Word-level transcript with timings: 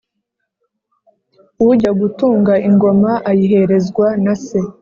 ujya 1.69 1.91
gutunga 2.01 2.53
ingoma 2.67 3.11
ayiherezwa 3.29 4.07
na 4.23 4.33
se! 4.45 4.59